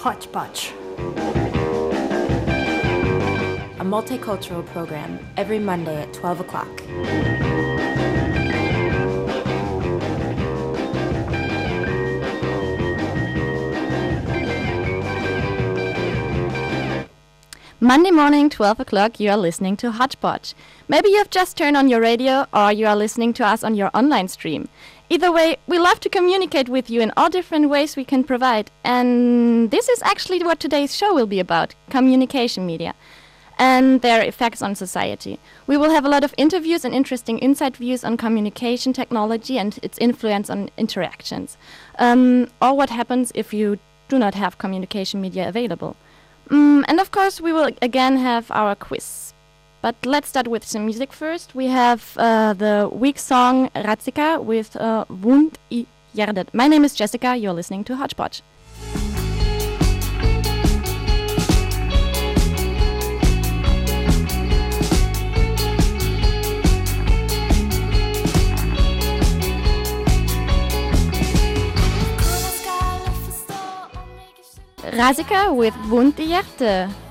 [0.00, 0.72] Hodgepodge.
[3.78, 6.68] A multicultural program every Monday at 12 o'clock.
[17.82, 20.54] Monday morning, 12 o'clock, you are listening to Hodgepodge.
[20.88, 23.74] Maybe you have just turned on your radio or you are listening to us on
[23.74, 24.70] your online stream.
[25.12, 28.70] Either way, we love to communicate with you in all different ways we can provide.
[28.84, 32.94] And this is actually what today's show will be about communication media
[33.58, 35.40] and their effects on society.
[35.66, 39.80] We will have a lot of interviews and interesting insight views on communication technology and
[39.82, 41.58] its influence on interactions,
[41.98, 45.96] um, or what happens if you do not have communication media available.
[46.48, 49.29] Mm, and of course, we will again have our quiz.
[49.82, 51.54] But let's start with some music first.
[51.54, 56.52] We have uh, the week song Razika with uh, Vondt i Hjertet.
[56.52, 57.34] My name is Jessica.
[57.36, 58.42] You're listening to Hodgepodge.
[74.92, 77.09] Razika with Wund i.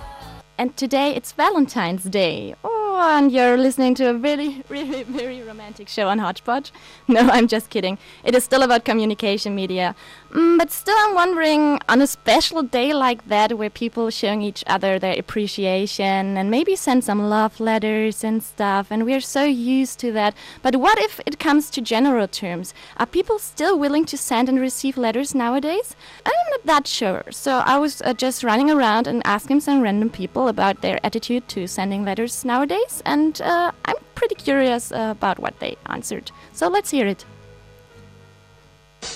[0.60, 2.54] And today it's Valentine's Day.
[2.66, 6.74] Oh, and you're listening to a really, really, very romantic show on Hodgepodge.
[7.08, 7.98] No, I'm just kidding.
[8.26, 9.96] It is still about communication media.
[10.32, 14.64] Mm, but still, I'm wondering on a special day like that, where people showing each
[14.68, 20.00] other their appreciation and maybe send some love letters and stuff, and we're so used
[20.02, 20.36] to that.
[20.62, 22.76] But what if it comes to general terms?
[22.98, 25.96] Are people still willing to send and receive letters nowadays?
[26.24, 27.24] I'm not that sure.
[27.32, 31.48] So I was uh, just running around and asking some random people about their attitude
[31.50, 36.32] to sending letters nowadays, and uh, I'm pretty curious uh, about what they answered.
[36.54, 37.26] So let's hear it.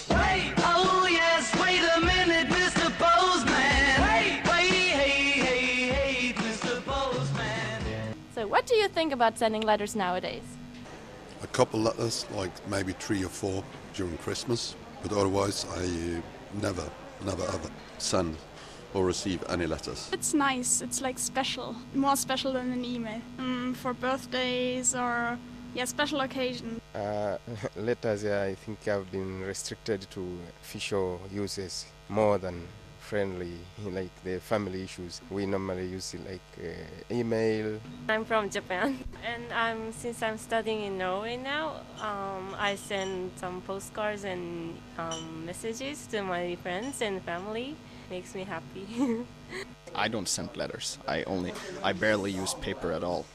[0.10, 0.54] Wait,
[8.54, 10.44] what do you think about sending letters nowadays?
[11.44, 16.22] a couple letters, like maybe three or four during Christmas, but otherwise I
[16.62, 16.90] never,
[17.26, 18.38] never ever send
[18.94, 20.10] or receive any letters.
[20.14, 20.82] It's nice.
[20.82, 23.22] It's like special, more special than an email.
[23.38, 25.38] Mm, for birthdays or
[25.74, 26.80] yeah, special occasion.
[26.96, 27.38] Uh,
[27.76, 30.22] letters, yeah, I think have been restricted to
[30.62, 32.68] official uses more than
[33.04, 33.52] friendly,
[33.84, 35.22] like the family issues.
[35.30, 37.80] We normally use it like uh, email.
[38.08, 41.82] I'm from Japan, and I'm since I'm studying in Norway now.
[42.00, 47.76] Um, I send some postcards and um, messages to my friends and family.
[48.10, 48.88] Makes me happy.
[49.96, 50.98] I don't send letters.
[51.08, 51.54] I only,
[51.84, 53.26] I barely use paper at all.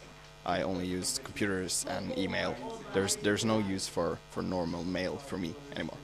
[0.44, 2.56] I only use computers and email.
[2.94, 5.98] There's there's no use for, for normal mail for me anymore.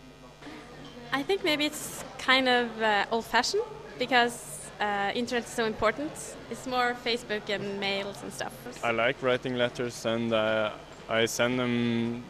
[1.14, 3.62] I think maybe it's kind of uh, old-fashioned
[4.00, 6.10] because uh, internet is so important.
[6.50, 8.52] It's more Facebook and mails and stuff.
[8.82, 10.72] I like writing letters and uh,
[11.08, 12.24] I send them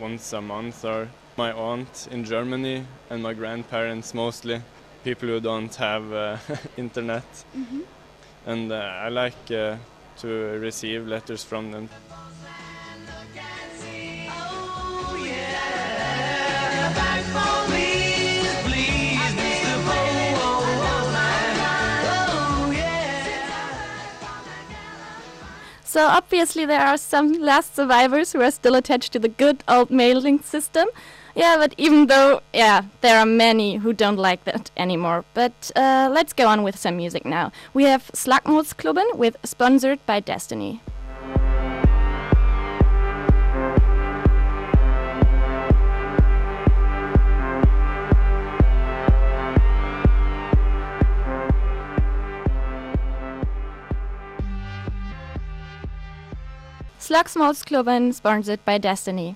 [0.00, 4.62] once a month or my aunt in Germany and my grandparents mostly,
[5.04, 6.38] people who don't have uh,
[6.78, 7.44] internet.
[8.46, 9.76] And uh, I like uh,
[10.20, 10.28] to
[10.58, 11.90] receive letters from them.
[25.92, 29.90] So obviously there are some last survivors who are still attached to the good old
[29.90, 30.88] mailing system.
[31.34, 35.26] Yeah, but even though, yeah, there are many who don't like that anymore.
[35.34, 37.52] But uh, let's go on with some music now.
[37.74, 40.80] We have Slagsmålsklubben with Sponsored by Destiny.
[57.02, 59.34] Slagsmålsklubben sponsored by Destiny.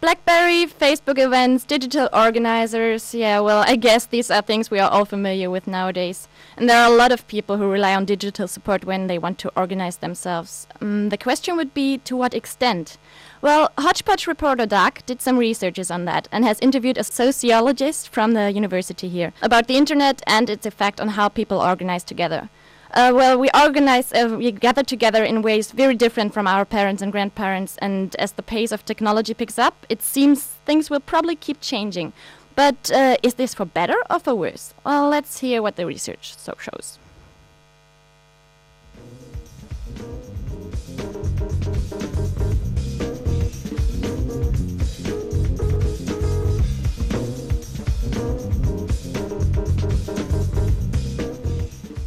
[0.00, 3.12] Blackberry, Facebook events, digital organizers.
[3.12, 6.28] Yeah, well, I guess these are things we are all familiar with nowadays.
[6.56, 9.38] And there are a lot of people who rely on digital support when they want
[9.40, 10.68] to organize themselves.
[10.80, 12.98] Um, the question would be to what extent?
[13.40, 18.34] Well, Hodgepodge reporter Doug did some researches on that and has interviewed a sociologist from
[18.34, 22.48] the university here about the internet and its effect on how people organize together.
[22.94, 27.00] Uh, well, we organize, uh, we gather together in ways very different from our parents
[27.00, 31.34] and grandparents, and as the pace of technology picks up, it seems things will probably
[31.34, 32.12] keep changing.
[32.54, 34.74] But uh, is this for better or for worse?
[34.84, 36.98] Well, let's hear what the research so shows.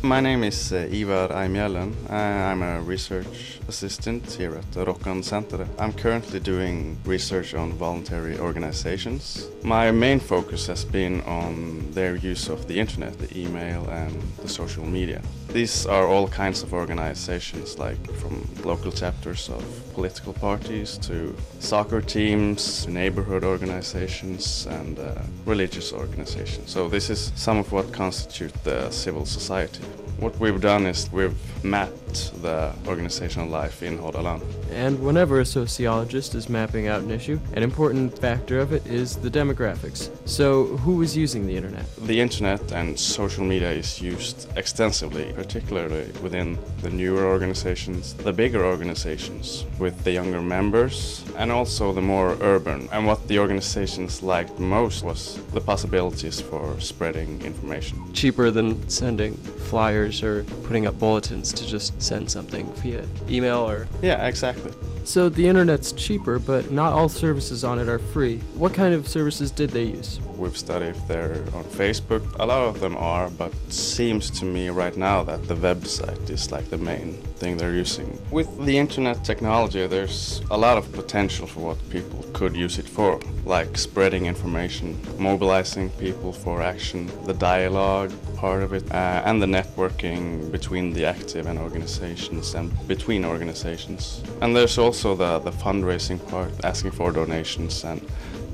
[0.06, 1.92] My name is uh, Ivar Eimhjellen.
[2.08, 5.68] Uh, I'm a research assistant here at the Rokkan Center.
[5.80, 9.48] I'm currently doing research on voluntary organizations.
[9.64, 14.50] My main focus has been on their use of the internet, the email, and the
[14.50, 15.22] social media.
[15.50, 19.64] These are all kinds of organizations, like from local chapters of
[19.94, 25.16] political parties to soccer teams, neighborhood organizations, and uh,
[25.46, 26.72] religious organizations.
[26.72, 29.84] So, this is some of what constitute the civil society.
[30.20, 34.42] What we've done is we've mapped the organizational life in Hordaland.
[34.72, 39.18] And whenever a sociologist is mapping out an issue, an important factor of it is
[39.18, 40.10] the demographics.
[40.26, 41.86] So, who is using the internet?
[41.98, 48.64] The internet and social media is used extensively, particularly within the newer organizations, the bigger
[48.64, 52.88] organizations, with the younger members, and also the more urban.
[52.94, 58.14] And what the organizations liked most was the possibilities for spreading information.
[58.14, 63.88] Cheaper than sending flyers or putting up bulletins to just send something via email or.
[64.02, 64.72] Yeah, exactly.
[65.06, 68.40] So the internet's cheaper, but not all services on it are free.
[68.56, 70.20] What kind of services did they use?
[70.36, 72.24] We've studied if they're on Facebook.
[72.40, 76.52] A lot of them are, but seems to me right now that the website is
[76.52, 78.20] like the main thing they're using.
[78.32, 82.90] With the internet technology, there's a lot of potential for what people could use it
[82.90, 89.42] for, like spreading information, mobilizing people for action, the dialogue part of it, uh, and
[89.42, 94.24] the networking between the active and organizations and between organizations.
[94.42, 98.02] And there's also the, the fundraising part, asking for donations and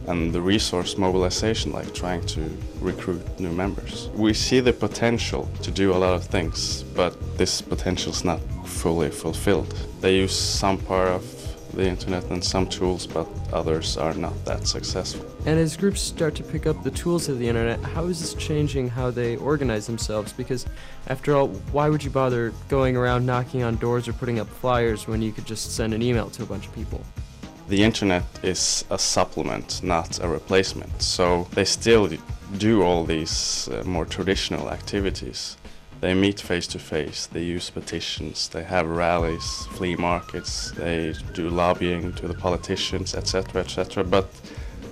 [0.08, 2.42] and the resource mobilization, like trying to
[2.80, 4.10] recruit new members.
[4.16, 8.40] We see the potential to do a lot of things, but this potential is not
[8.66, 9.74] fully fulfilled.
[10.02, 11.24] They use some part of
[11.74, 15.31] the internet and some tools, but others are not that successful.
[15.46, 18.34] And as groups start to pick up the tools of the internet, how is this
[18.36, 20.32] changing how they organize themselves?
[20.34, 20.68] Because,
[21.08, 25.08] after all, why would you bother going around knocking on doors or putting up flyers
[25.08, 27.04] when you could just send an email to a bunch of people?
[27.72, 31.02] the internet is a supplement, not a replacement.
[31.02, 32.10] So they still
[32.58, 35.56] do all these uh, more traditional activities.
[36.02, 41.50] They meet face to face, they use petitions, they have rallies, flea markets, they do
[41.50, 44.04] lobbying to the politicians, etc., etc.
[44.04, 44.28] But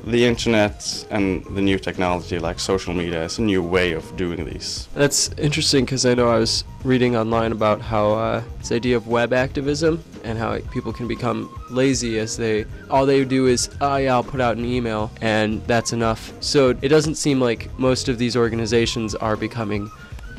[0.06, 4.46] the internet and the new technology like social media is a new way of doing
[4.46, 4.88] these.
[4.94, 9.08] That's interesting because I know I was reading online about how uh, this idea of
[9.08, 13.98] web activism and how people can become lazy as they all they do is oh
[13.98, 16.34] yeah I'll put out an email and that's enough.
[16.42, 19.92] So it doesn't seem like most of these organizations are becoming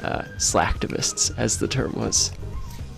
[0.03, 2.33] uh, slacktivists, as the term was.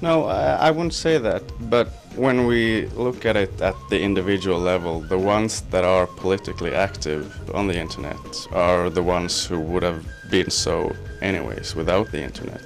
[0.03, 1.45] No, I, wouldn't say that.
[1.71, 6.75] But when we look at it at the individual level, the ones that are politically
[6.75, 8.19] active on the internet
[8.53, 12.61] are the ones who would have been so anyways without the internet.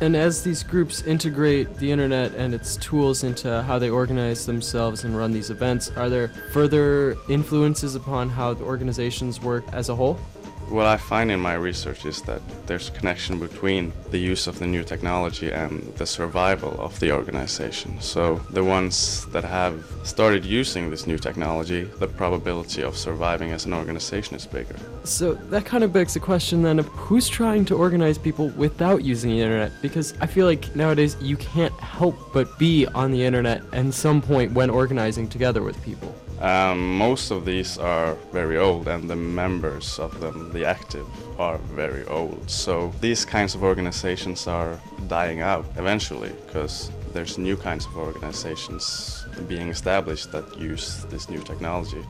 [0.00, 5.04] And as these groups integrate the internet and its tools into how they organize themselves
[5.04, 9.96] and run these events, are there further influences upon how the organizations work as a
[9.96, 10.20] whole?
[10.68, 14.58] What I find in my research is that there's a connection between the use of
[14.58, 18.00] the new technology and the survival of the organization.
[18.00, 23.64] So, the ones that have started using this new technology, the probability of surviving as
[23.64, 24.74] an organization is bigger.
[25.04, 29.04] So, that kind of begs the question then of who's trying to organize people without
[29.04, 29.70] using the internet?
[29.82, 34.20] Because I feel like nowadays you can't help but be on the internet at some
[34.20, 36.12] point when organizing together with people.
[36.40, 41.06] Um, most of these are very old, and the members of them, the active,
[41.38, 42.50] are very old.
[42.50, 44.78] So these kinds of organizations are
[45.08, 51.40] dying out eventually because there's new kinds of organizations being established that use this new
[51.40, 52.04] technology.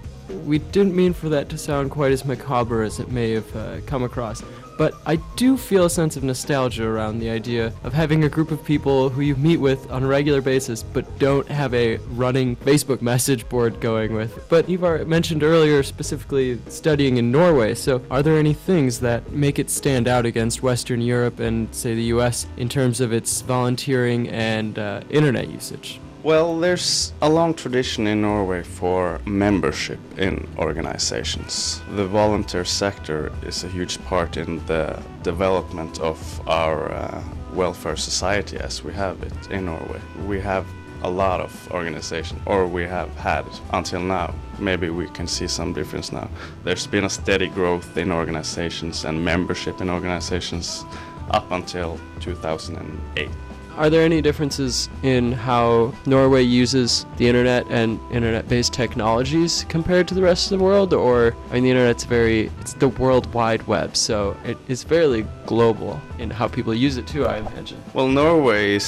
[0.44, 3.80] We didn't mean for that to sound quite as macabre as it may have uh,
[3.86, 4.42] come across,
[4.78, 8.50] but I do feel a sense of nostalgia around the idea of having a group
[8.50, 12.56] of people who you meet with on a regular basis but don't have a running
[12.56, 14.48] Facebook message board going with.
[14.48, 19.58] But Ivar mentioned earlier specifically studying in Norway, so are there any things that make
[19.58, 24.28] it stand out against Western Europe and, say, the US in terms of its volunteering
[24.28, 26.00] and uh, internet usage?
[26.26, 31.80] Well, there's a long tradition in Norway for membership in organizations.
[31.94, 36.18] The volunteer sector is a huge part in the development of
[36.48, 40.00] our uh, welfare society as we have it in Norway.
[40.26, 40.66] We have
[41.04, 44.34] a lot of organizations, or we have had until now.
[44.58, 46.28] Maybe we can see some difference now.
[46.64, 50.84] There's been a steady growth in organizations and membership in organizations
[51.30, 53.28] up until 2008.
[53.76, 60.14] Are there any differences in how Norway uses the internet and internet-based technologies compared to
[60.14, 60.94] the rest of the world?
[60.94, 65.26] Or I mean, the internet's very it's the World Wide Web, so it is fairly
[65.44, 67.26] global in how people use it too.
[67.26, 67.82] I imagine.
[67.92, 68.84] Well, Norway is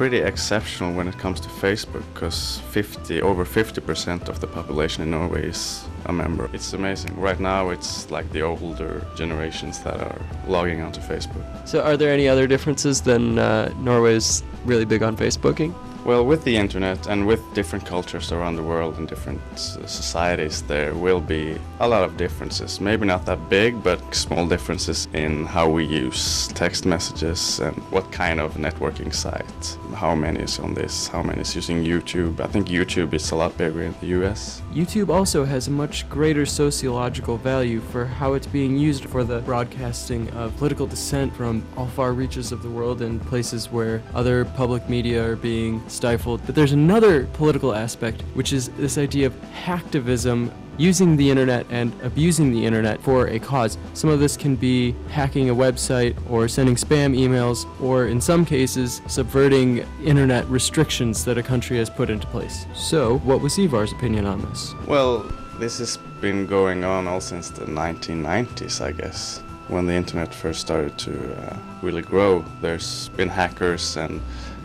[0.00, 5.10] pretty exceptional when it comes to Facebook because 50 over 50% of the population in
[5.10, 6.48] Norway is a member.
[6.54, 7.20] It's amazing.
[7.20, 11.44] Right now, it's like the older generations that are logging onto Facebook.
[11.68, 15.74] So, are there any other differences than uh, Norway's really big on Facebooking?
[16.02, 20.94] Well, with the internet and with different cultures around the world and different societies, there
[20.94, 22.80] will be a lot of differences.
[22.80, 28.10] Maybe not that big, but small differences in how we use text messages and what
[28.10, 29.78] kind of networking site.
[29.94, 31.06] How many is on this?
[31.06, 32.40] How many is using YouTube?
[32.40, 34.62] I think YouTube is a lot bigger in the US.
[34.72, 39.40] YouTube also has a much greater sociological value for how it's being used for the
[39.40, 44.46] broadcasting of political dissent from all far reaches of the world and places where other
[44.46, 46.40] public media are being stifled.
[46.46, 51.92] But there's another political aspect, which is this idea of hacktivism using the internet and
[52.02, 53.76] abusing the internet for a cause.
[53.92, 58.46] Some of this can be hacking a website or sending spam emails or in some
[58.46, 62.64] cases subverting internet restrictions that a country has put into place.
[62.74, 64.74] So, what was Ivar's opinion on this?
[64.86, 69.42] Well, this has been going on all since the 1990s, I guess.
[69.68, 74.20] When the internet first started to uh, really grow, there's been hackers and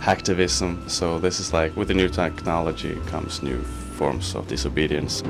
[0.06, 0.88] hacktivism.
[0.88, 3.60] So this is like with the new technology comes new
[3.98, 5.24] forms of disobedience.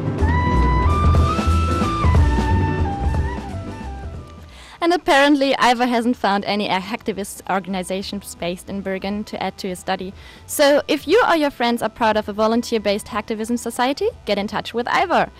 [4.82, 9.80] And apparently, Ivar hasn't found any hacktivist organizations based in Bergen to add to his
[9.80, 10.14] study.
[10.46, 14.38] So, if you or your friends are proud of a volunteer based hacktivism society, get
[14.38, 15.32] in touch with Ivar.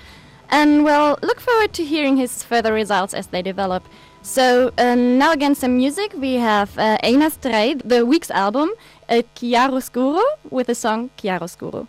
[0.50, 3.84] And well, look forward to hearing his further results as they develop.
[4.26, 6.12] So, uh, now again, some music.
[6.18, 8.72] We have uh, Einar Stray, the week's album,
[9.08, 11.88] uh, Chiaroscuro, with the song Chiaroscuro.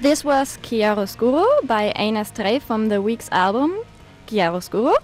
[0.00, 3.78] This was Chiaroscuro by Einar Stray from the week's album
[4.26, 4.94] Chiaroscuro.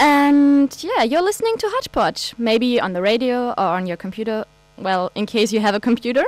[0.00, 4.46] And yeah, you're listening to Hodgepodge, maybe on the radio or on your computer.
[4.78, 6.24] Well, in case you have a computer.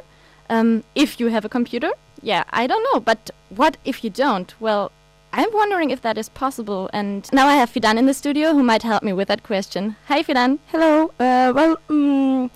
[0.51, 3.01] Um, if you have a computer, yeah, I don't know.
[3.01, 4.55] But what if you don't?
[4.61, 4.93] Well,
[5.33, 6.91] I'm wondering if that is possible.
[6.93, 9.97] And now I have Fidan in the studio who might help me with that question.
[10.09, 10.59] Hi, Fidan.
[10.67, 11.11] Hello.
[11.19, 12.51] Uh, well, um,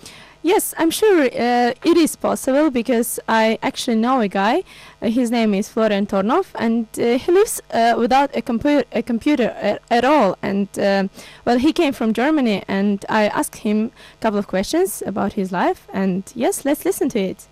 [0.47, 4.62] yes, I'm sure uh, it is possible because I actually know a guy.
[5.03, 9.03] Uh, his name is Florian Tornov, and uh, he lives uh, without a, compu- a
[9.03, 10.38] computer at, at all.
[10.43, 11.09] And uh,
[11.45, 15.50] well, he came from Germany, and I asked him a couple of questions about his
[15.53, 15.88] life.
[15.93, 17.49] And yes, let's listen to it.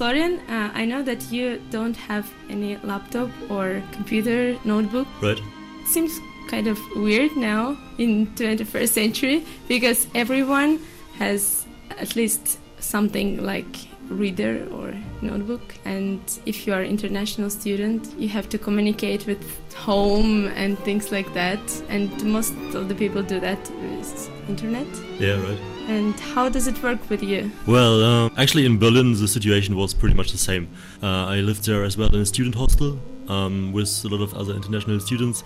[0.00, 5.06] Florian, uh, I know that you don't have any laptop or computer notebook.
[5.20, 5.38] Right.
[5.84, 10.80] Seems kind of weird now in 21st century because everyone
[11.18, 11.66] has
[11.98, 18.48] at least something like reader or notebook and if you are international student you have
[18.48, 19.40] to communicate with
[19.74, 24.86] home and things like that and most of the people do that with internet
[25.20, 25.58] Yeah, right.
[25.88, 29.94] and how does it work with you Well, um, actually, in Berlin, the situation was
[29.94, 30.66] pretty much the same.
[31.02, 32.98] Uh, I lived there as well in a student hostel
[33.28, 35.44] um, with a lot of other international students.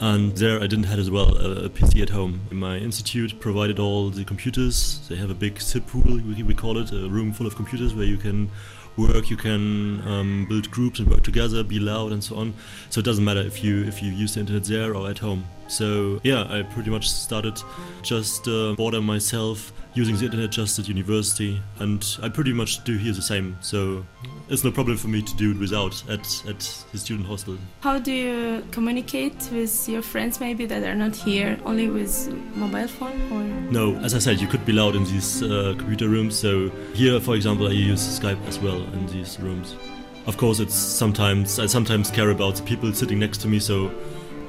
[0.00, 2.40] And there I didn't have as well a, a PC at home.
[2.50, 5.00] My institute provided all the computers.
[5.08, 8.04] They have a big CIP pool, we, call it, a room full of computers where
[8.04, 8.50] you can
[8.96, 12.54] work, you can um, build groups and work together, be loud and so on.
[12.90, 15.44] So it doesn't matter if you if you use the internet there or at home.
[15.68, 17.60] So yeah, I pretty much started
[18.02, 23.12] just uh, myself using the internet just at university, and I pretty much do here
[23.12, 23.56] the same.
[23.60, 24.04] So
[24.48, 27.56] it's no problem for me to do it without at at the student hostel.
[27.80, 31.58] How do you communicate with your friends maybe that are not here?
[31.64, 33.44] Only with mobile phone or?
[33.70, 36.34] No, as I said, you could be loud in these uh, computer rooms.
[36.34, 39.76] So here, for example, I use Skype as well in these rooms.
[40.26, 43.90] Of course, it's sometimes I sometimes care about the people sitting next to me, so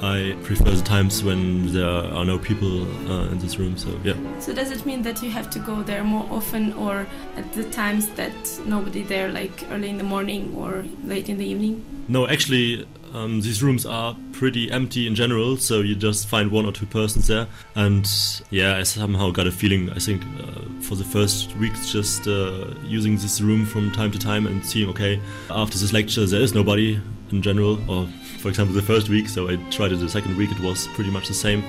[0.02, 3.78] I prefer the times when there are no people uh, in this room.
[3.78, 4.16] So yeah.
[4.40, 7.64] So does it mean that you have to go there more often or at the
[7.66, 8.34] times that
[8.66, 11.86] nobody there, like early in the morning or late in the evening?
[12.08, 16.66] No, actually, um, these rooms are pretty empty in general, so you just find one
[16.66, 17.48] or two persons there.
[17.76, 18.08] And
[18.52, 22.68] yeah, I somehow got a feeling, I think, uh, for the first weeks, just uh,
[22.84, 26.54] using this room from time to time and seeing, okay, after this lecture, there is
[26.54, 27.00] nobody.
[27.32, 28.08] in general, or
[28.46, 29.28] for example, the first week.
[29.28, 31.64] So I tried it the second week; it was pretty much the same.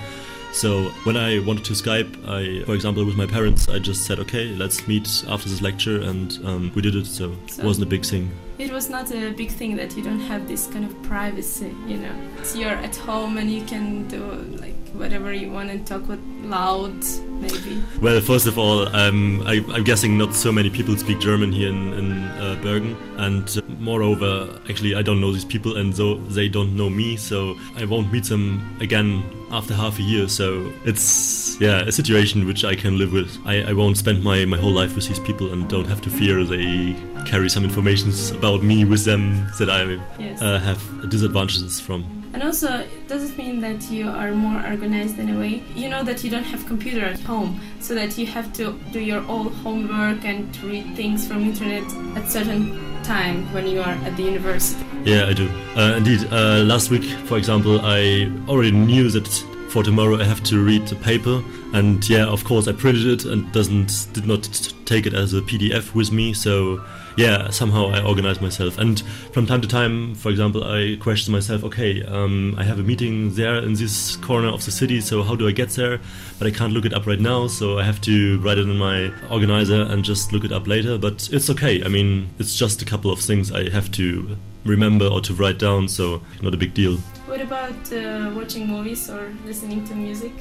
[0.52, 4.18] So when I wanted to Skype, I, for example, with my parents, I just said,
[4.21, 7.06] okay, let's meet after this lecture, and um, we did it.
[7.06, 8.30] So, So- it wasn't a big thing.
[8.59, 11.97] It was not a big thing that you don't have this kind of privacy, you
[11.97, 12.14] know.
[12.42, 14.23] So you're at home and you can do
[14.61, 16.94] like whatever you want and talk with loud,
[17.40, 17.82] maybe.
[18.00, 21.68] Well, first of all, um, I, I'm guessing not so many people speak German here
[21.68, 26.14] in, in uh, Bergen, and uh, moreover, actually, I don't know these people, and so
[26.16, 30.28] they don't know me, so I won't meet them again after half a year.
[30.28, 33.36] So it's yeah a situation which I can live with.
[33.46, 36.10] I, I won't spend my, my whole life with these people and don't have to
[36.10, 40.42] fear they carry some information about me with them that I Yes.
[40.42, 42.24] uh, have disadvantages from.
[42.37, 45.62] And also, it does it mean that you are more organized in a way?
[45.75, 49.00] You know that you don't have computer at home, so that you have to do
[49.00, 54.19] your own homework and read things from internet at certain time when you are at
[54.19, 54.85] the university.
[55.02, 55.49] Yeah, I do.
[55.75, 59.28] Uh, indeed, uh, last week, for example, I already knew that
[59.71, 63.25] for tomorrow I have to read the paper, and yeah, of course, I printed it
[63.25, 64.43] and doesn't did not
[64.85, 66.35] take it as a PDF with me.
[66.35, 66.85] So
[67.16, 69.00] yeah, somehow I organize myself, and
[69.32, 73.35] from time to time, for example, I question myself, okay, um, I have a meeting
[73.35, 76.00] there in this corner of the city, so how do I get there?
[76.38, 78.76] But I can't look it up right now, so I have to write it in
[78.76, 80.99] my organizer and just look it up later.
[80.99, 81.82] But it's okay.
[81.82, 85.58] I mean, it's just a couple of things I have to remember or to write
[85.58, 86.96] down, so not a big deal.
[87.26, 90.32] What about uh, watching movies or listening to music?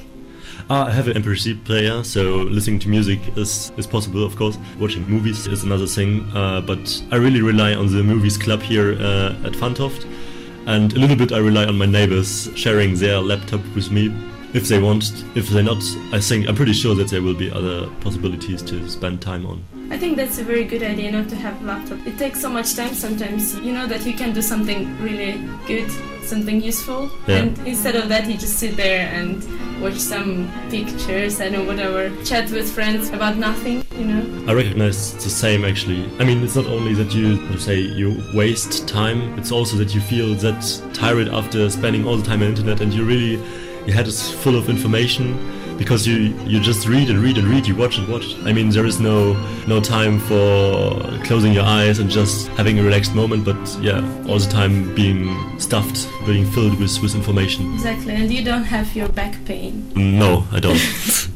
[0.68, 4.58] Ah, I have an MP3 player, so listening to music is, is possible, of course.
[4.78, 8.94] Watching movies is another thing, uh, but I really rely on the movies club here
[8.94, 10.06] uh, at Fantoft,
[10.66, 14.12] and a little bit I rely on my neighbors sharing their laptop with me
[14.54, 15.24] if they want.
[15.34, 18.88] If they're not, I think I'm pretty sure that there will be other possibilities to
[18.88, 19.62] spend time on.
[19.90, 22.04] I think that's a very good idea not to have laptop.
[22.06, 23.54] It takes so much time sometimes.
[23.60, 25.88] You know that you can do something really good,
[26.26, 27.36] something useful, Yeah.
[27.38, 29.42] and instead of that you just sit there and
[29.80, 33.84] watch some pictures and whatever, chat with friends about nothing.
[33.98, 34.22] You know.
[34.48, 36.04] I recognize the same actually.
[36.18, 40.00] I mean, it's not only that you, say, you waste time, it's also that you
[40.00, 40.62] feel that
[40.92, 43.32] tired after spending all the time on internet and you really,
[43.86, 45.36] your head is full of information
[45.78, 48.34] because you, you just read and read and read, you watch and watch.
[48.44, 49.34] I mean, there is no,
[49.66, 54.38] no time for closing your eyes and just having a relaxed moment, but yeah, all
[54.38, 57.72] the time being stuffed, being filled with, with information.
[57.74, 59.92] Exactly, and you don't have your back pain.
[59.94, 60.80] No, I don't.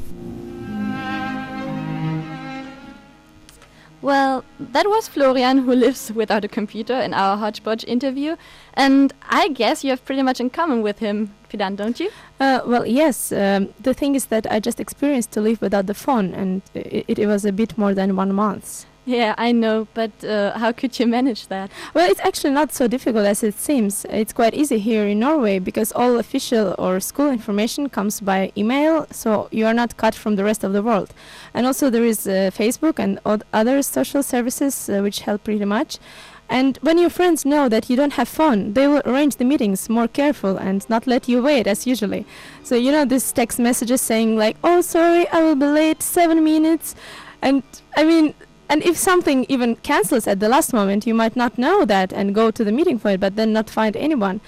[4.02, 8.36] Well, that was Florian who lives without a computer in our Hodgepodge interview,
[8.72, 12.10] and I guess you have pretty much in common with him, Fidan, don't you?
[12.38, 13.30] Uh, well, yes.
[13.30, 17.18] Um, the thing is that I just experienced to live without the phone, and it,
[17.18, 18.86] it was a bit more than one month.
[19.06, 21.70] Yeah, I know, but uh, how could you manage that?
[21.94, 24.04] Well, it's actually not so difficult as it seems.
[24.10, 29.06] It's quite easy here in Norway because all official or school information comes by email,
[29.10, 31.14] so you are not cut from the rest of the world.
[31.54, 33.18] And also, there is uh, Facebook and
[33.52, 35.98] other social services uh, which help pretty much.
[36.50, 39.88] And when your friends know that you don't have phone, they will arrange the meetings
[39.88, 42.26] more careful and not let you wait as usually.
[42.64, 46.44] So you know this text messages saying like, "Oh, sorry, I will be late seven
[46.44, 46.96] minutes,"
[47.40, 47.62] and
[47.96, 48.34] I mean,
[48.70, 52.32] and if something even cancels at the last moment, you might not know that and
[52.32, 54.40] go to the meeting for it, but then not find anyone.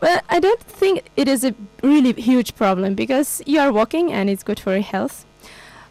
[0.00, 4.28] Well, I don't think it is a really huge problem because you are walking and
[4.28, 5.24] it's good for your health.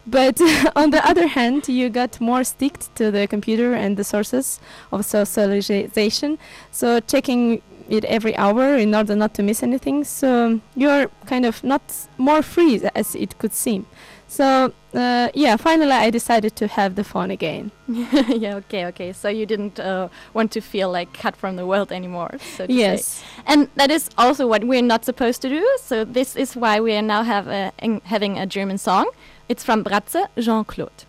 [0.06, 0.38] But
[0.76, 4.60] on the other hand, you got more sticked to the computer and the sources
[4.92, 6.38] of socialization.
[6.70, 10.04] So checking it every hour in order not to miss anything.
[10.04, 11.82] So you're kind of not
[12.18, 13.86] more free as it could seem.
[14.28, 17.70] So uh, yeah, finally I decided to have the phone again.
[17.88, 19.12] yeah, okay, okay.
[19.12, 23.04] So you didn't uh, want to feel like cut from the world anymore, so Yes.
[23.06, 23.26] say.
[23.46, 25.64] And that is also what we're not supposed to do.
[25.80, 29.10] So this is why we are now have a, in- having a German song.
[29.48, 30.90] It's from Bratze, Jean-Claude.
[30.90, 31.06] What?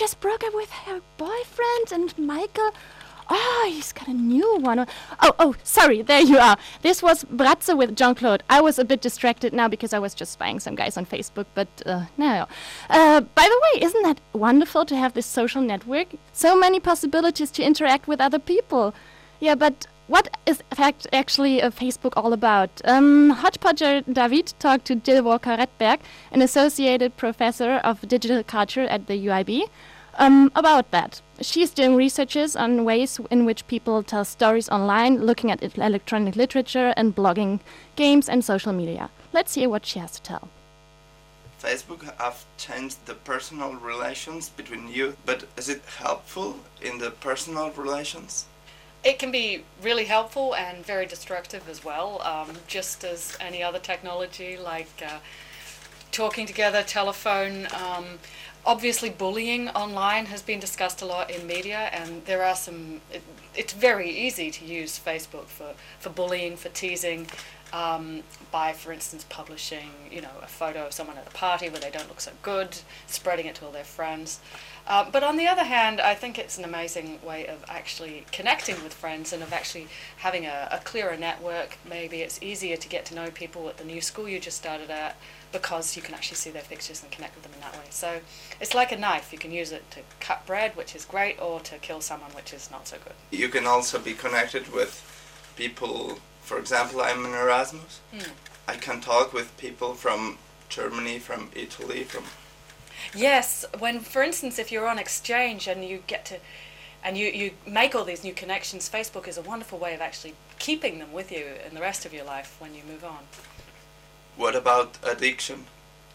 [0.00, 2.70] Just broke up with her boyfriend and Michael?
[3.28, 4.86] Oh, he's got a new one.
[5.20, 6.56] Oh, oh, sorry, there you are.
[6.80, 8.42] This was Bratze with Jean Claude.
[8.48, 11.44] I was a bit distracted now because I was just spying some guys on Facebook,
[11.52, 12.46] but uh, no.
[12.88, 16.06] Uh, by the way, isn't that wonderful to have this social network?
[16.32, 18.94] So many possibilities to interact with other people.
[19.38, 22.80] Yeah, but what is fact actually uh, Facebook all about?
[22.84, 26.00] Um, Hodgepodger David talked to Jill Walker Rettberg,
[26.32, 29.68] an associated professor of digital culture at the UIB.
[30.20, 31.22] Um, about that.
[31.40, 36.92] She's doing researches on ways in which people tell stories online, looking at electronic literature
[36.96, 37.60] and blogging,
[37.96, 39.10] games, and social media.
[39.32, 40.48] Let's hear what she has to tell.
[41.60, 47.70] Facebook have changed the personal relations between you, but is it helpful in the personal
[47.70, 48.46] relations?
[49.02, 53.78] It can be really helpful and very destructive as well, um, just as any other
[53.78, 55.18] technology like uh,
[56.12, 57.66] talking together, telephone.
[57.72, 58.18] Um,
[58.64, 63.00] obviously, bullying online has been discussed a lot in media, and there are some.
[63.12, 63.22] It,
[63.56, 67.26] it's very easy to use Facebook for, for bullying, for teasing,
[67.72, 71.80] um, by, for instance, publishing, you know, a photo of someone at a party where
[71.80, 74.40] they don't look so good, spreading it to all their friends.
[74.86, 78.82] Uh, but on the other hand, I think it's an amazing way of actually connecting
[78.82, 81.78] with friends and of actually having a, a clearer network.
[81.88, 84.90] Maybe it's easier to get to know people at the new school you just started
[84.90, 85.16] at
[85.52, 87.84] because you can actually see their pictures and connect with them in that way.
[87.90, 88.20] So
[88.60, 89.32] it's like a knife.
[89.32, 92.52] You can use it to cut bread, which is great, or to kill someone, which
[92.52, 93.14] is not so good.
[93.30, 95.04] You can also be connected with
[95.56, 96.18] people.
[96.42, 98.00] For example, I'm an Erasmus.
[98.12, 98.30] Hmm.
[98.68, 102.24] I can talk with people from Germany, from Italy, from
[103.14, 106.36] Yes, when, for instance, if you're on exchange and you get to,
[107.02, 110.34] and you, you make all these new connections, Facebook is a wonderful way of actually
[110.58, 113.20] keeping them with you in the rest of your life when you move on.
[114.40, 115.66] What about addiction?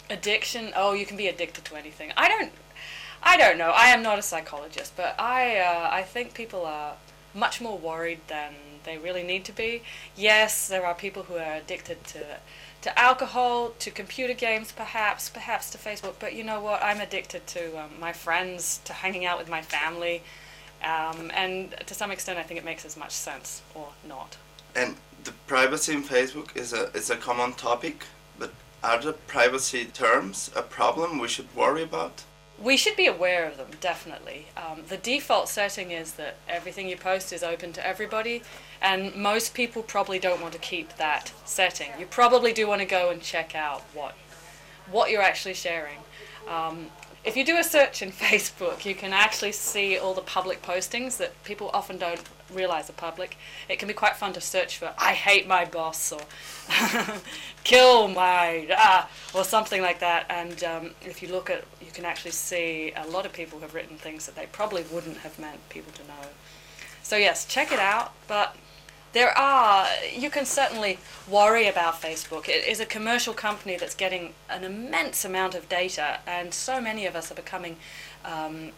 [0.09, 2.11] Addiction, oh, you can be addicted to anything.
[2.17, 2.51] I don't,
[3.21, 3.69] I don't know.
[3.69, 6.95] I am not a psychologist, but I, uh, I think people are
[7.35, 9.83] much more worried than they really need to be.
[10.15, 12.23] Yes, there are people who are addicted to
[12.81, 16.15] to alcohol, to computer games, perhaps, perhaps to Facebook.
[16.19, 16.81] But you know what?
[16.81, 20.23] I'm addicted to um, my friends, to hanging out with my family,
[20.83, 24.37] um, and to some extent, I think it makes as much sense or not.
[24.75, 28.05] And the privacy in Facebook is a is a common topic,
[28.85, 32.23] are the privacy terms a problem we should worry about?
[32.61, 34.47] We should be aware of them, definitely.
[34.55, 38.43] Um, the default setting is that everything you post is open to everybody,
[38.81, 41.89] and most people probably don't want to keep that setting.
[41.99, 44.15] You probably do want to go and check out what
[44.89, 45.97] what you're actually sharing.
[46.47, 46.91] Um,
[47.23, 51.17] if you do a search in Facebook, you can actually see all the public postings
[51.17, 52.21] that people often don't
[52.55, 53.37] realize are public.
[53.69, 56.21] It can be quite fun to search for "I hate my boss" or
[57.63, 60.25] "kill my" ah, or something like that.
[60.29, 63.73] And um, if you look at, you can actually see a lot of people have
[63.73, 66.29] written things that they probably wouldn't have meant people to know.
[67.03, 68.13] So yes, check it out.
[68.27, 68.55] But
[69.15, 72.49] there are, you can certainly worry about Facebook.
[72.49, 77.05] It is a commercial company that's getting an immense amount of data, and so many
[77.05, 77.77] of us are becoming
[78.25, 78.71] um,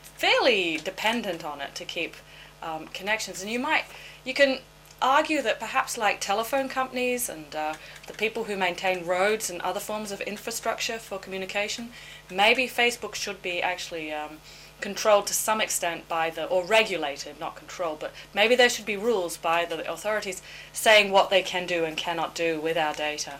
[0.00, 2.14] fairly dependent on it to keep
[2.62, 3.42] um, connections.
[3.42, 3.84] And you might,
[4.24, 4.60] you can
[5.02, 7.74] argue that perhaps like telephone companies and uh,
[8.06, 11.90] the people who maintain roads and other forms of infrastructure for communication,
[12.30, 14.38] maybe Facebook should be actually um,
[14.80, 18.96] controlled to some extent by the, or regulated, not controlled, but maybe there should be
[18.96, 20.42] rules by the authorities
[20.72, 23.34] saying what they can do and cannot do with our data.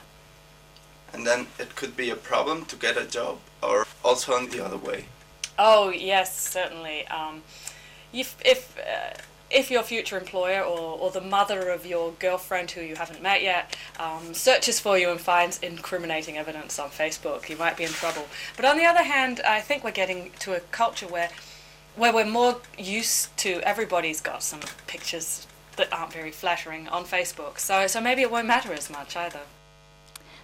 [1.12, 4.64] And then it could be a problem to get a job, or also on the
[4.64, 5.06] other way.
[5.58, 7.06] Oh yes, certainly.
[7.08, 7.42] Um,
[8.12, 9.16] if if uh,
[9.50, 13.42] if your future employer or, or the mother of your girlfriend who you haven't met
[13.42, 17.90] yet um, searches for you and finds incriminating evidence on Facebook, you might be in
[17.90, 18.26] trouble.
[18.54, 21.30] But on the other hand, I think we're getting to a culture where
[21.96, 25.46] where we're more used to everybody's got some pictures
[25.76, 27.58] that aren't very flattering on Facebook.
[27.58, 29.40] So so maybe it won't matter as much either.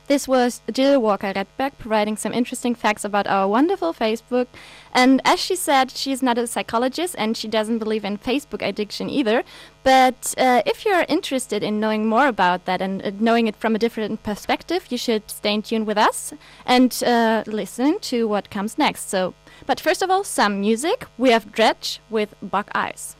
[0.08, 4.46] This was Jill Walker Rettberg providing some interesting facts about our wonderful Facebook.
[4.94, 9.10] And as she said, she's not a psychologist and she doesn't believe in Facebook addiction
[9.10, 9.42] either.
[9.82, 13.74] But uh, if you're interested in knowing more about that and uh, knowing it from
[13.74, 16.32] a different perspective, you should stay in tune with us
[16.64, 19.08] and uh, listen to what comes next.
[19.08, 19.34] So,
[19.66, 21.06] but first of all, some music.
[21.18, 23.16] We have Dredg with Bug Eyes.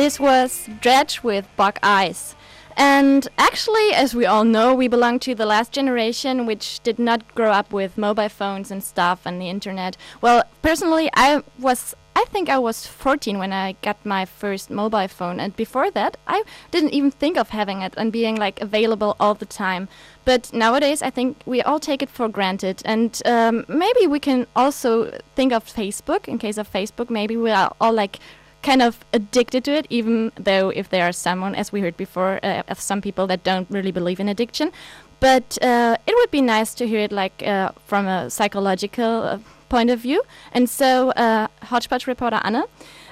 [0.00, 2.34] This was Dredg with Bug Eyes.
[2.74, 7.34] And actually, as we all know, we belong to the last generation which did not
[7.34, 9.98] grow up with mobile phones and stuff and the internet.
[10.22, 11.94] Well, personally, I was.
[12.16, 16.16] I think I was 14 when I got my first mobile phone, and before that,
[16.26, 19.88] I didn't even think of having it and being like available all the time.
[20.24, 24.46] But nowadays, I think we all take it for granted, and um, maybe we can
[24.56, 26.26] also think of Facebook.
[26.26, 28.18] In case of Facebook, maybe we are all like
[28.62, 32.40] kind of addicted to it, even though if there are someone, as we heard before,
[32.42, 34.72] uh, of some people that don't really believe in addiction.
[35.20, 39.38] But uh, it would be nice to hear it like uh, from a psychological uh,
[39.68, 40.22] point of view.
[40.52, 42.64] And so, uh, Hodgepodge reporter Anna,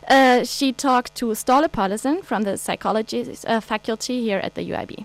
[0.08, 3.24] uh, she talked to Ståle Pallesen from the psychology
[3.60, 5.04] faculty here at the UIB.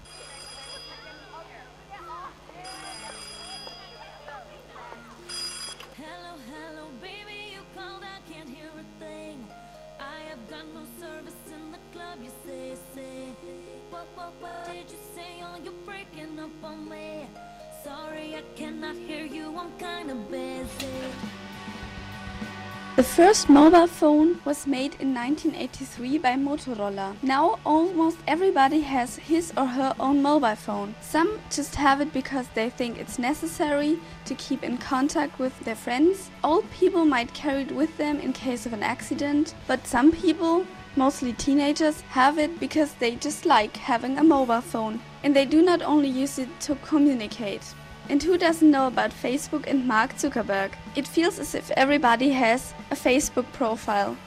[22.96, 27.16] The first mobile phone was made in 1983 by Motorola.
[27.24, 30.94] Now almost everybody has his or her own mobile phone.
[31.02, 35.74] Some just have it because they think it's necessary to keep in contact with their
[35.76, 36.30] friends.
[36.44, 40.64] Old people might carry it with them in case of an accident, but some people,
[40.96, 45.00] mostly teenagers, have it because they just like having a mobile phone.
[45.24, 47.74] And they do not only use it to communicate.
[48.10, 50.72] And who doesn't know about Facebook and Mark Zuckerberg?
[50.96, 54.18] It feels as if everybody has a Facebook profile.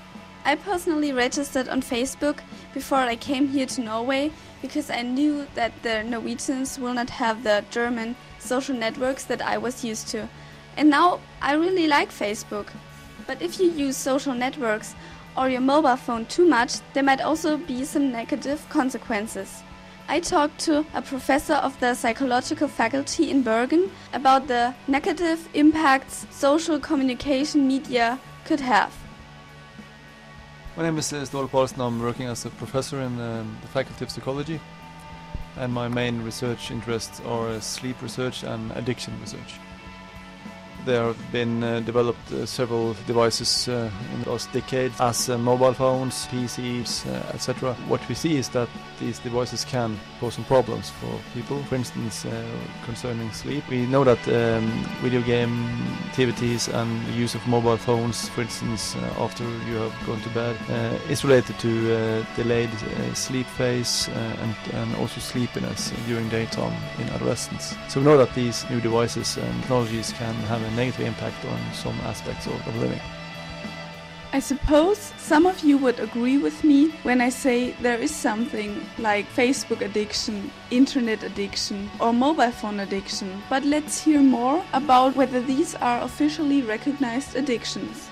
[0.45, 2.39] I personally registered on Facebook
[2.73, 4.31] before I came here to Norway
[4.63, 9.59] because I knew that the Norwegians will not have the German social networks that I
[9.59, 10.29] was used to.
[10.77, 12.69] And now I really like Facebook.
[13.27, 14.95] But if you use social networks
[15.37, 19.63] or your mobile phone too much, there might also be some negative consequences.
[20.09, 26.27] I talked to a professor of the psychological faculty in Bergen about the negative impacts
[26.31, 28.95] social communication media could have.
[30.77, 31.81] My name is uh, Ståle Pallesen.
[31.81, 34.61] I'm working as a professor in um, the Faculty of Psychology,
[35.57, 39.55] and my main research interests are uh, sleep research and addiction research.
[40.87, 45.37] There have been uh, developed uh, several devices uh, in the last decade as uh,
[45.37, 47.75] mobile phones, PCs, uh, etc.
[47.89, 48.69] What we see is that
[49.01, 51.61] these devices can pose some problems for people.
[51.65, 52.45] For instance, uh,
[52.85, 54.71] concerning sleep, we know that um,
[55.03, 60.21] video game activities and the use of mobile phones, for instance, after you have gone
[60.21, 60.57] to bed,
[61.11, 62.71] is related to delayed
[63.15, 67.75] sleep phase and, and also sleepiness during daytime in adolescence.
[67.89, 71.59] So we know that these new devices and technologies can have a negative impact on
[71.73, 73.01] some aspects of, of living.
[74.33, 78.85] I suppose some of you would agree with me when I say there is something
[78.99, 83.43] like Facebook addiction, internet addiction, or mobile phone addiction.
[83.49, 88.09] But let's hear more about whether these are officially recognized addictions.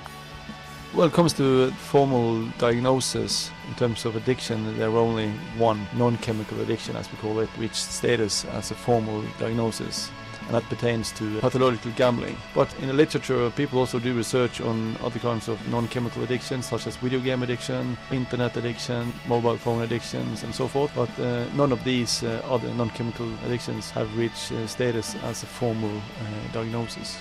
[0.94, 6.60] When it comes to formal diagnosis in terms of addiction, there are only one non-chemical
[6.60, 10.10] addiction, as we call it, which status as a formal diagnosis,
[10.46, 12.36] and that pertains to pathological gambling.
[12.54, 16.86] But in the literature, people also do research on other kinds of non-chemical addictions, such
[16.86, 20.92] as video game addiction, internet addiction, mobile phone addictions, and so forth.
[20.94, 25.46] But uh, none of these uh, other non-chemical addictions have reached uh, status as a
[25.46, 27.18] formal uh, diagnosis.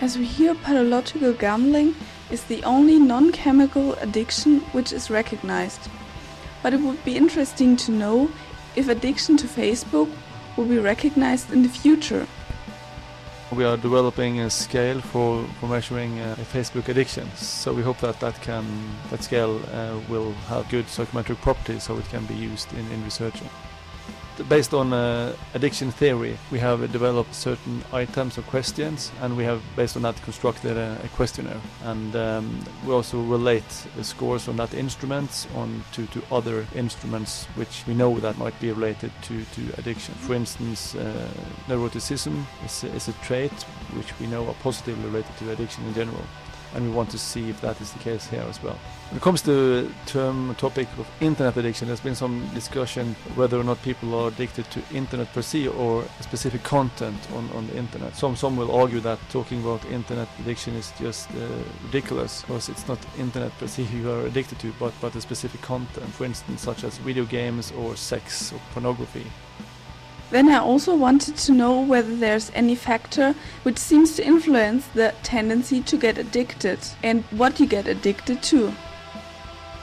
[0.00, 1.96] As we hear, pathological gambling
[2.30, 5.88] is the only non chemical addiction which is recognized.
[6.62, 8.30] But it would be interesting to know
[8.76, 10.08] if addiction to Facebook
[10.58, 12.26] will be recognized in the future.
[13.52, 18.20] We are developing a scale for, for measuring uh, Facebook addictions, so we hope that
[18.20, 18.66] that can
[19.10, 23.02] that scale uh, will have good psychometric properties, so it can be used in, in
[23.04, 23.48] researching.
[24.48, 29.60] Based on uh, addiction theory, we have developed certain items or questions, and we have,
[29.74, 31.60] based on that, constructed a, a questionnaire.
[31.82, 37.46] And um, we also relate the scores on that instrument on to, to other instruments
[37.56, 40.14] which we know that might be related to, to addiction.
[40.14, 41.28] For instance, uh,
[41.66, 43.52] neuroticism is, is a trait
[43.96, 46.24] which we know are positively related to addiction in general
[46.74, 48.78] and we want to see if that is the case here as well.
[49.10, 53.64] When it comes to term topic of internet addiction, there's been some discussion whether or
[53.64, 58.14] not people are addicted to internet per se or specific content on, on the internet.
[58.14, 61.48] Some some will argue that talking about internet addiction is just uh,
[61.84, 65.62] ridiculous because it's not internet per se you are addicted to, but but a specific
[65.62, 69.24] content, for instance, such as video games or sex or pornography.
[70.30, 75.14] Then I also wanted to know whether there's any factor which seems to influence the
[75.22, 78.74] tendency to get addicted and what you get addicted to.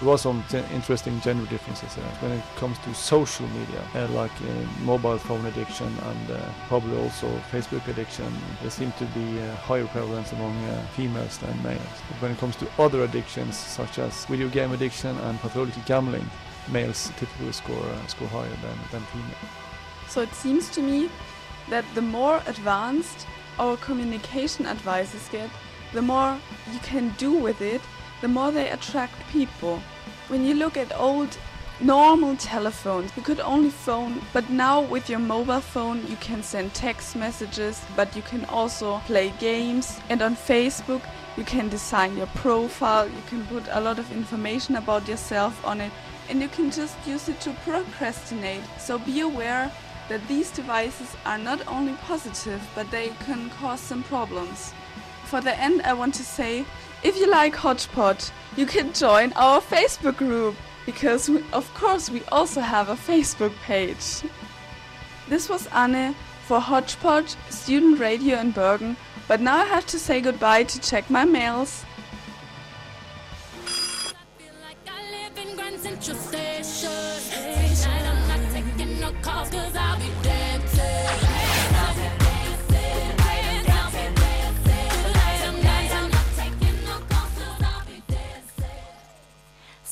[0.06, 4.30] There was some interesting gender differences there when it comes to social media, uh, like
[4.44, 8.32] uh, mobile phone addiction and uh, probably also Facebook addiction.
[8.62, 11.82] There seem to be uh, higher prevalence among uh, females than males.
[12.08, 16.30] But when it comes to other addictions, such as video game addiction and pathological gambling,
[16.70, 19.50] males typically score uh, score higher than, than females.
[20.08, 21.10] So it seems to me
[21.72, 23.26] that the more advanced
[23.58, 25.50] our communication advices get,
[25.94, 26.38] the more
[26.72, 27.82] you can do with it
[28.22, 29.82] the more they attract people.
[30.28, 31.38] When you look at old
[31.80, 36.74] normal telephones, you could only phone, but now with your mobile phone you can send
[36.74, 40.00] text messages, but you can also play games.
[40.10, 41.04] And on Facebook
[41.38, 45.80] you can design your profile, you can put a lot of information about yourself on
[45.80, 45.92] it,
[46.28, 48.64] and you can just use it to procrastinate.
[48.80, 49.72] So be aware
[50.10, 54.74] that these devices are not only positive, but they can cause some problems.
[55.36, 56.64] For the end, I want to say
[57.04, 62.24] if you like Hodgepodge, you can join our Facebook group because, we, of course, we
[62.32, 64.24] also have a Facebook page.
[65.28, 66.16] This was Anne
[66.48, 68.96] for Hodgepodge Student Radio in Bergen,
[69.28, 71.84] but now I have to say goodbye to check my mails.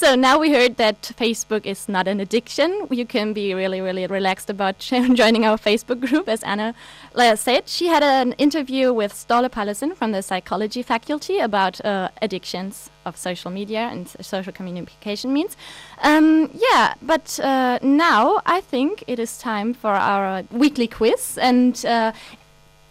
[0.04, 2.88] So now we heard that Facebook is not an addiction.
[2.92, 4.80] You can be really, really relaxed about
[5.14, 6.76] joining our Facebook group, as Anna
[7.16, 7.70] uh, said.
[7.70, 13.16] She had an interview with Ståle Pallesen from the psychology faculty about uh, addictions of
[13.16, 15.56] social media and social communication means.
[16.02, 21.82] Um, yeah, but uh, now I think it is time for our weekly quiz, and
[21.86, 22.12] uh,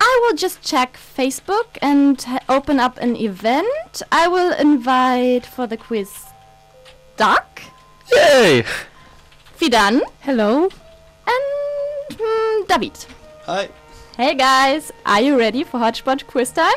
[0.00, 4.00] I will just check Facebook and open up an event.
[4.10, 6.32] I will invite for the quiz
[7.22, 7.60] Doug,
[8.10, 8.64] Yay!
[9.56, 10.64] Fidan, Hello.
[10.64, 13.06] and mm, David.
[13.44, 13.68] Hi.
[14.16, 16.74] Hey guys, are you ready for Hodgepodge quiz time?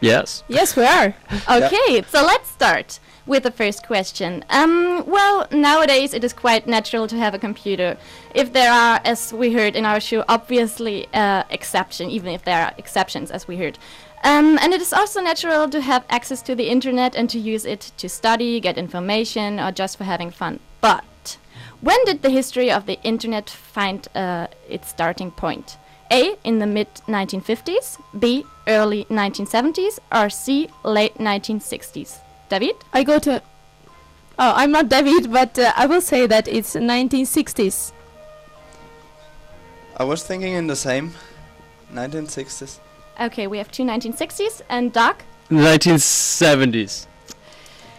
[0.00, 0.44] Yes.
[0.48, 1.14] Yes, we are.
[1.50, 4.46] Okay, so let's start with the first question.
[4.48, 7.98] Um, well, nowadays it is quite natural to have a computer.
[8.34, 12.64] If there are, as we heard in our show, obviously uh, exception, even if there
[12.64, 13.78] are exceptions, as we heard.
[14.26, 17.64] Um, and it is also natural to have access to the internet and to use
[17.64, 20.58] it to study, get information, or just for having fun.
[20.80, 21.38] But
[21.80, 25.76] when did the history of the internet find uh, its starting point?
[26.10, 26.34] A.
[26.42, 28.44] In the mid 1950s, B.
[28.66, 30.70] Early 1970s, or C.
[30.82, 32.18] Late 1960s?
[32.48, 32.74] David?
[32.92, 33.40] I go to.
[34.40, 37.92] Oh, I'm not David, but uh, I will say that it's 1960s.
[39.96, 41.14] I was thinking in the same
[41.94, 42.80] 1960s.
[43.20, 45.22] Okay, we have two 1960s and Doug.
[45.50, 47.06] 1970s.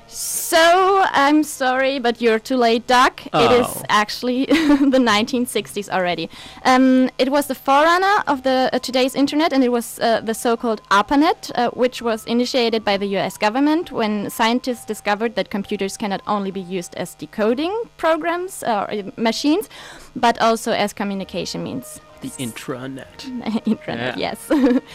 [0.10, 3.20] So I'm sorry, but you're too late, Doug.
[3.34, 3.84] It is Oh.
[3.90, 4.46] actually
[4.96, 6.30] the 1960s already.
[6.64, 10.34] Um, it was the forerunner of the uh, today's internet, and it was uh, the
[10.34, 13.38] so-called ARPANET, uh, which was initiated by the U.S.
[13.38, 19.04] government when scientists discovered that computers cannot only be used as decoding programs or uh,
[19.18, 19.70] machines,
[20.16, 22.00] but also as communication means.
[22.22, 23.20] The intranet.
[23.66, 24.36] Intranet, Yeah.
[24.36, 24.50] yes.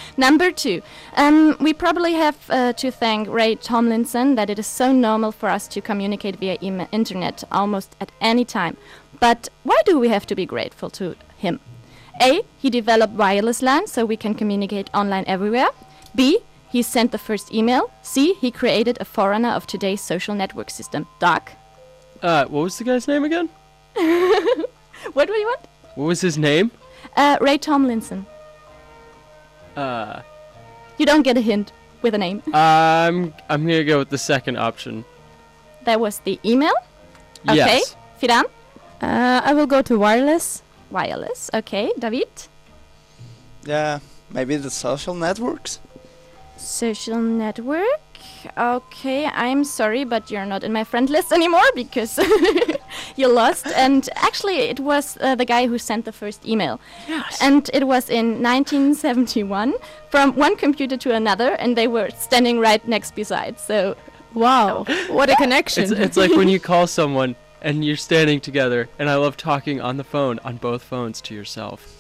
[0.16, 0.82] Number two,
[1.16, 5.48] um, we probably have uh, to thank Ray Tomlinson that it is so normal for
[5.48, 8.76] us to communicate via email, internet almost at any time.
[9.20, 11.60] But why do we have to be grateful to him?
[12.20, 12.42] A.
[12.58, 15.68] He developed wireless LAN so we can communicate online everywhere.
[16.14, 16.40] B.
[16.70, 17.90] He sent the first email.
[18.02, 18.34] C.
[18.34, 21.06] He created a forerunner of today's social network system.
[21.20, 21.42] Doug?
[22.22, 23.48] Uh, what was the guy's name again?
[25.14, 25.60] What do you want?
[25.96, 26.70] What was his name?
[27.16, 28.26] Uh, Ray Tomlinson.
[29.76, 30.20] Uh,
[30.98, 31.72] You don't get a hint
[32.02, 32.42] with a name.
[32.52, 35.04] I'm I'm gonna go with the second option.
[35.84, 36.74] That was the email.
[37.48, 37.56] Okay.
[37.56, 37.96] Yes.
[38.20, 38.44] Fidan?
[39.02, 40.62] Uh, I will go to wireless.
[40.90, 41.50] Wireless.
[41.54, 41.90] Okay.
[41.98, 42.28] David?
[43.66, 43.98] Yeah,
[44.30, 45.80] maybe the social networks.
[46.56, 48.00] Social network.
[48.56, 52.18] Okay, I'm sorry, but you're not in my friend list anymore because
[53.16, 53.66] you lost.
[53.66, 56.80] And actually, it was uh, the guy who sent the first email.
[57.08, 57.38] Yes.
[57.40, 59.74] And it was in 1971
[60.10, 63.58] from one computer to another, and they were standing right next beside.
[63.58, 63.96] So,
[64.34, 65.84] wow, what a connection!
[65.84, 69.80] It's, it's like when you call someone and you're standing together, and I love talking
[69.80, 71.98] on the phone on both phones to yourself.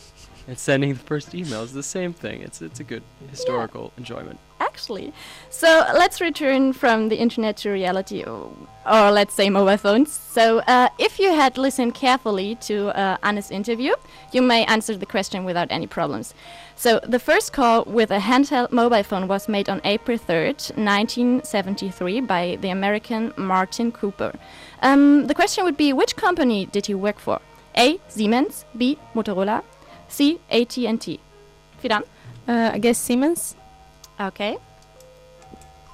[0.48, 2.42] And sending the first email is the same thing.
[2.42, 4.40] It's it's a good historical enjoyment.
[4.62, 5.12] Actually.
[5.50, 8.50] So let's return from the internet to reality, or,
[8.86, 10.10] or let's say mobile phones.
[10.12, 13.94] So uh, if you had listened carefully to uh, Anna's interview,
[14.32, 16.34] you may answer the question without any problems.
[16.76, 22.20] So the first call with a handheld mobile phone was made on April 3rd, 1973,
[22.22, 24.32] by the American Martin Cooper.
[24.80, 27.40] Um, the question would be, which company did he work for?
[27.76, 28.00] A.
[28.08, 28.64] Siemens.
[28.76, 28.98] B.
[29.14, 29.62] Motorola.
[30.08, 30.40] C.
[30.50, 31.20] AT&T.
[31.82, 32.02] Fidan?
[32.48, 33.54] Uh, I guess Siemens.
[34.22, 34.56] Okay.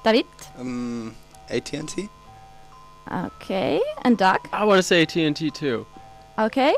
[0.03, 0.25] David?
[0.57, 1.15] Um,
[1.49, 2.07] AT&T.
[3.11, 3.81] Okay.
[4.03, 4.39] And Doug?
[4.53, 5.85] I want to say AT&T too.
[6.37, 6.75] Okay.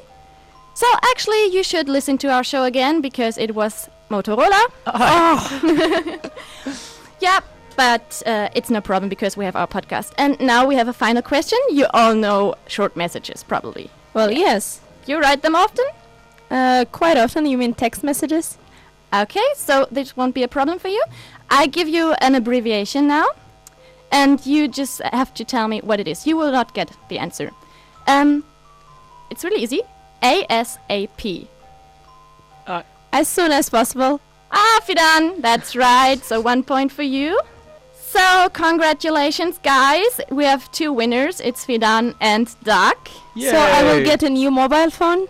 [0.74, 4.62] So actually, you should listen to our show again because it was Motorola.
[4.88, 6.20] Oh.
[7.20, 7.42] yeah,
[7.76, 10.14] but uh, it's no problem because we have our podcast.
[10.18, 11.60] And now we have a final question.
[11.70, 13.90] You all know short messages, probably.
[14.14, 14.80] Well, yes.
[15.06, 15.86] You write them often?
[16.50, 17.46] Uh, quite often.
[17.46, 18.58] You mean text messages?
[19.14, 21.04] Okay, so this won't be a problem for you.
[21.50, 23.28] I give you an abbreviation now,
[24.12, 26.26] and you just have to tell me what it is.
[26.26, 27.52] You will not get the answer.
[28.08, 28.46] Um,
[29.30, 29.82] it's really easy.
[30.24, 31.48] ASAP.
[32.68, 34.22] Uh, as soon as possible.
[34.52, 36.24] Ah, Fidan, that's right.
[36.24, 37.40] So one point for you.
[37.94, 40.20] So congratulations, guys.
[40.30, 41.40] We have two winners.
[41.40, 42.98] It's Fidan and Doug.
[43.52, 45.28] So I will get a new mobile phone.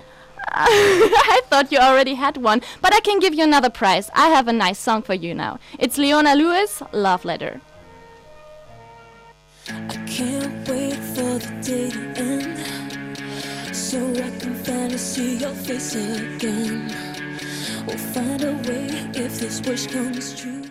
[0.56, 4.10] I thought you already had one, but I can give you another prize.
[4.14, 5.60] I have a nice song for you now.
[5.80, 7.62] It's Leona Lewis, Love Letter.
[9.68, 15.96] I can't wait for the day to end So I can finally see your face
[15.96, 16.92] again
[17.86, 20.64] We'll find a way if this wish comes true